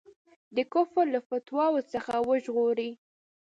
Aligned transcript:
د 0.55 0.57
کفر 0.73 1.05
له 1.13 1.19
فتواوو 1.27 1.87
څخه 1.93 2.13
وژغوري. 2.29 2.91